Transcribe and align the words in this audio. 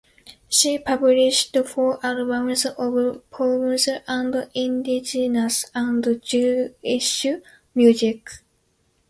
She 0.49 0.79
published 0.79 1.55
four 1.55 2.03
albums 2.03 2.65
of 2.65 3.29
poems 3.29 3.87
and 4.07 4.47
indigenous 4.55 5.65
and 5.75 6.21
Jewish 6.23 7.27
music. 7.75 8.27